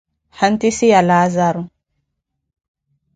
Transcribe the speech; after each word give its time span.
Hantise 0.39 0.85
Ya 0.89 1.01
Laazaro 1.07 1.63